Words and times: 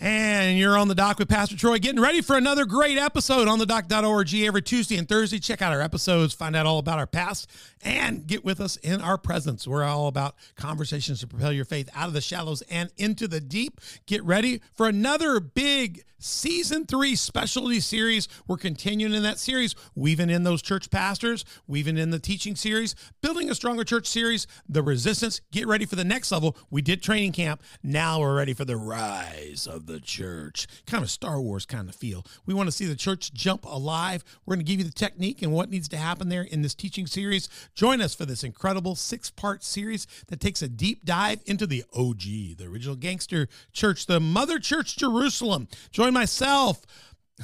And 0.00 0.58
you're 0.58 0.76
on 0.76 0.88
the 0.88 0.94
dock 0.94 1.18
with 1.18 1.28
Pastor 1.28 1.56
Troy, 1.56 1.78
getting 1.78 2.00
ready 2.00 2.20
for 2.20 2.36
another 2.36 2.64
great 2.64 2.98
episode 2.98 3.48
on 3.48 3.58
the 3.58 3.66
dock.org 3.66 4.34
every 4.34 4.62
Tuesday 4.62 4.96
and 4.96 5.08
Thursday. 5.08 5.38
Check 5.38 5.62
out 5.62 5.72
our 5.72 5.80
episodes, 5.80 6.34
find 6.34 6.54
out 6.54 6.66
all 6.66 6.78
about 6.78 6.98
our 6.98 7.06
past, 7.06 7.50
and 7.82 8.26
get 8.26 8.44
with 8.44 8.60
us 8.60 8.76
in 8.76 9.00
our 9.00 9.16
presence. 9.16 9.66
We're 9.66 9.84
all 9.84 10.08
about 10.08 10.34
conversations 10.56 11.20
to 11.20 11.26
propel 11.26 11.52
your 11.52 11.64
faith 11.64 11.88
out 11.94 12.08
of 12.08 12.12
the 12.12 12.20
shallows 12.20 12.62
and 12.62 12.90
into 12.96 13.26
the 13.26 13.40
deep. 13.40 13.80
Get 14.06 14.22
ready 14.24 14.60
for 14.74 14.86
another 14.86 15.40
big 15.40 16.04
season 16.18 16.86
three 16.86 17.14
specialty 17.14 17.80
series. 17.80 18.28
We're 18.46 18.56
continuing 18.56 19.14
in 19.14 19.22
that 19.22 19.38
series, 19.38 19.74
weaving 19.94 20.30
in 20.30 20.42
those 20.42 20.62
church 20.62 20.90
pastors, 20.90 21.44
weaving 21.66 21.98
in 21.98 22.10
the 22.10 22.18
teaching 22.18 22.56
series, 22.56 22.94
building 23.22 23.50
a 23.50 23.54
stronger 23.54 23.84
church 23.84 24.06
series, 24.06 24.46
the 24.68 24.82
resistance. 24.82 25.40
Get 25.52 25.66
ready 25.66 25.84
for 25.84 25.96
the 25.96 26.04
next 26.04 26.32
level. 26.32 26.56
We 26.70 26.82
did 26.82 27.02
training 27.02 27.32
camp. 27.32 27.62
Now 27.82 28.20
we're 28.20 28.36
ready 28.36 28.54
for 28.54 28.64
the 28.64 28.76
rise 28.76 29.66
of 29.66 29.85
the 29.86 30.00
church. 30.00 30.66
Kind 30.86 31.02
of 31.02 31.10
Star 31.10 31.40
Wars 31.40 31.66
kind 31.66 31.88
of 31.88 31.94
feel. 31.94 32.24
We 32.44 32.54
want 32.54 32.68
to 32.68 32.72
see 32.72 32.86
the 32.86 32.96
church 32.96 33.32
jump 33.32 33.64
alive. 33.64 34.24
We're 34.44 34.56
going 34.56 34.64
to 34.66 34.70
give 34.70 34.80
you 34.80 34.86
the 34.86 34.92
technique 34.92 35.42
and 35.42 35.52
what 35.52 35.70
needs 35.70 35.88
to 35.88 35.96
happen 35.96 36.28
there 36.28 36.42
in 36.42 36.62
this 36.62 36.74
teaching 36.74 37.06
series. 37.06 37.48
Join 37.74 38.00
us 38.00 38.14
for 38.14 38.24
this 38.24 38.44
incredible 38.44 38.94
six 38.94 39.30
part 39.30 39.62
series 39.62 40.06
that 40.28 40.40
takes 40.40 40.62
a 40.62 40.68
deep 40.68 41.04
dive 41.04 41.42
into 41.46 41.66
the 41.66 41.84
OG, 41.94 42.56
the 42.58 42.66
original 42.66 42.96
gangster 42.96 43.48
church, 43.72 44.06
the 44.06 44.20
Mother 44.20 44.58
Church 44.58 44.96
Jerusalem. 44.96 45.68
Join 45.90 46.12
myself. 46.12 46.82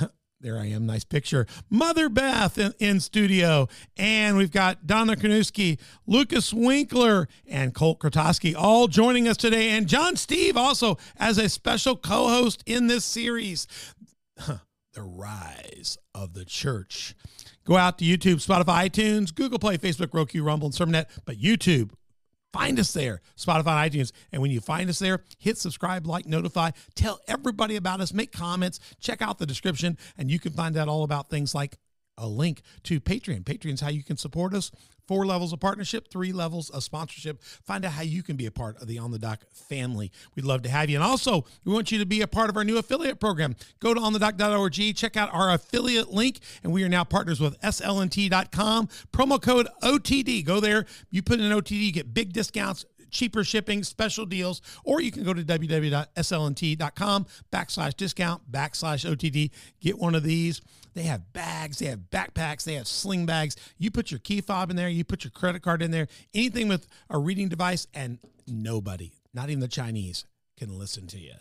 There 0.40 0.58
I 0.58 0.66
am. 0.66 0.84
Nice 0.84 1.04
picture. 1.04 1.46
Mother 1.70 2.08
Beth 2.08 2.58
in, 2.58 2.74
in 2.78 3.00
studio. 3.00 3.66
And 3.96 4.36
we've 4.36 4.50
got 4.50 4.86
Donna 4.86 5.16
Kanuski, 5.16 5.78
Lucas 6.06 6.52
Winkler, 6.52 7.28
and 7.46 7.74
Colt 7.74 7.98
Krotowski 7.98 8.54
all 8.56 8.86
joining 8.86 9.26
us 9.26 9.38
today. 9.38 9.70
And 9.70 9.86
John 9.86 10.16
Steve 10.16 10.56
also 10.56 10.98
as 11.16 11.38
a 11.38 11.48
special 11.48 11.96
co 11.96 12.28
host 12.28 12.62
in 12.66 12.88
this 12.88 13.04
series. 13.04 13.66
The 14.94 15.02
rise 15.02 15.98
of 16.14 16.34
the 16.34 16.44
church. 16.44 17.16
Go 17.64 17.76
out 17.76 17.98
to 17.98 18.04
YouTube, 18.04 18.36
Spotify, 18.36 18.88
iTunes, 18.88 19.34
Google 19.34 19.58
Play, 19.58 19.76
Facebook, 19.76 20.14
Roku, 20.14 20.40
Rumble, 20.40 20.66
and 20.66 20.74
Sermonet. 20.74 21.06
But 21.24 21.40
YouTube, 21.40 21.90
Find 22.54 22.78
us 22.78 22.92
there, 22.92 23.20
Spotify, 23.36 23.90
iTunes. 23.90 24.12
And 24.30 24.40
when 24.40 24.52
you 24.52 24.60
find 24.60 24.88
us 24.88 25.00
there, 25.00 25.24
hit 25.38 25.58
subscribe, 25.58 26.06
like, 26.06 26.24
notify, 26.24 26.70
tell 26.94 27.18
everybody 27.26 27.74
about 27.74 28.00
us, 28.00 28.14
make 28.14 28.30
comments, 28.30 28.78
check 29.00 29.20
out 29.20 29.38
the 29.38 29.44
description, 29.44 29.98
and 30.16 30.30
you 30.30 30.38
can 30.38 30.52
find 30.52 30.76
out 30.76 30.86
all 30.86 31.02
about 31.02 31.28
things 31.28 31.52
like 31.52 31.78
a 32.18 32.26
link 32.26 32.62
to 32.84 33.00
Patreon. 33.00 33.44
Patreon's 33.44 33.80
how 33.80 33.90
you 33.90 34.02
can 34.02 34.16
support 34.16 34.54
us. 34.54 34.70
Four 35.06 35.26
levels 35.26 35.52
of 35.52 35.60
partnership, 35.60 36.08
three 36.08 36.32
levels 36.32 36.70
of 36.70 36.82
sponsorship. 36.82 37.42
Find 37.42 37.84
out 37.84 37.92
how 37.92 38.02
you 38.02 38.22
can 38.22 38.36
be 38.36 38.46
a 38.46 38.50
part 38.50 38.80
of 38.80 38.88
the 38.88 38.98
On 38.98 39.10
the 39.10 39.18
Dock 39.18 39.40
family. 39.52 40.10
We'd 40.34 40.46
love 40.46 40.62
to 40.62 40.70
have 40.70 40.88
you. 40.88 40.96
And 40.96 41.04
also, 41.04 41.44
we 41.64 41.74
want 41.74 41.92
you 41.92 41.98
to 41.98 42.06
be 42.06 42.22
a 42.22 42.26
part 42.26 42.48
of 42.48 42.56
our 42.56 42.64
new 42.64 42.78
affiliate 42.78 43.20
program. 43.20 43.54
Go 43.80 43.92
to 43.92 44.00
onthedock.org, 44.00 44.96
check 44.96 45.16
out 45.18 45.28
our 45.34 45.52
affiliate 45.52 46.10
link, 46.10 46.40
and 46.62 46.72
we 46.72 46.82
are 46.84 46.88
now 46.88 47.04
partners 47.04 47.38
with 47.38 47.60
slnt.com. 47.60 48.88
Promo 49.12 49.40
code 49.40 49.68
OTD. 49.82 50.42
Go 50.42 50.58
there. 50.58 50.86
You 51.10 51.22
put 51.22 51.38
in 51.38 51.44
an 51.44 51.52
OTD, 51.52 51.84
you 51.84 51.92
get 51.92 52.14
big 52.14 52.32
discounts 52.32 52.86
cheaper 53.10 53.44
shipping, 53.44 53.82
special 53.82 54.26
deals, 54.26 54.60
or 54.84 55.00
you 55.00 55.10
can 55.10 55.24
go 55.24 55.34
to 55.34 55.42
www.slnt.com 55.42 57.26
backslash 57.52 57.96
discount 57.96 58.50
backslash 58.50 59.08
OTD. 59.08 59.50
Get 59.80 59.98
one 59.98 60.14
of 60.14 60.22
these. 60.22 60.60
They 60.94 61.02
have 61.02 61.32
bags, 61.32 61.80
they 61.80 61.86
have 61.86 62.10
backpacks, 62.10 62.64
they 62.64 62.74
have 62.74 62.86
sling 62.86 63.26
bags. 63.26 63.56
You 63.78 63.90
put 63.90 64.10
your 64.12 64.20
key 64.20 64.40
fob 64.40 64.70
in 64.70 64.76
there, 64.76 64.88
you 64.88 65.04
put 65.04 65.24
your 65.24 65.32
credit 65.32 65.62
card 65.62 65.82
in 65.82 65.90
there, 65.90 66.06
anything 66.32 66.68
with 66.68 66.86
a 67.10 67.18
reading 67.18 67.48
device, 67.48 67.88
and 67.92 68.18
nobody, 68.46 69.12
not 69.32 69.50
even 69.50 69.58
the 69.60 69.66
Chinese, 69.66 70.24
can 70.56 70.78
listen 70.78 71.06
to 71.08 71.18
you. 71.18 71.32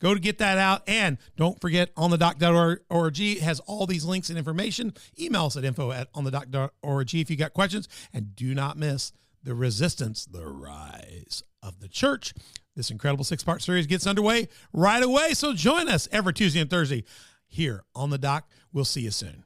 Go 0.00 0.14
to 0.14 0.20
get 0.20 0.38
that 0.38 0.58
out. 0.58 0.82
And 0.86 1.18
don't 1.36 1.60
forget, 1.60 1.90
on 1.96 2.10
the 2.10 2.18
dock.org 2.18 3.16
has 3.40 3.60
all 3.60 3.86
these 3.86 4.04
links 4.04 4.28
and 4.28 4.38
information. 4.38 4.94
Email 5.18 5.46
us 5.46 5.56
at 5.56 5.64
info 5.64 5.90
at 5.90 6.08
on 6.14 6.24
the 6.24 6.30
dock.org 6.30 7.14
if 7.14 7.30
you 7.30 7.36
got 7.36 7.52
questions. 7.52 7.88
And 8.12 8.36
do 8.36 8.54
not 8.54 8.78
miss 8.78 9.12
the 9.42 9.54
resistance, 9.54 10.26
the 10.26 10.46
rise 10.46 11.42
of 11.62 11.80
the 11.80 11.88
church. 11.88 12.34
This 12.76 12.90
incredible 12.90 13.24
six 13.24 13.42
part 13.42 13.62
series 13.62 13.86
gets 13.86 14.06
underway 14.06 14.48
right 14.72 15.02
away. 15.02 15.34
So 15.34 15.52
join 15.52 15.88
us 15.88 16.08
every 16.12 16.32
Tuesday 16.32 16.60
and 16.60 16.70
Thursday 16.70 17.04
here 17.46 17.84
on 17.94 18.10
the 18.10 18.18
dock. 18.18 18.48
We'll 18.72 18.84
see 18.84 19.02
you 19.02 19.10
soon. 19.10 19.44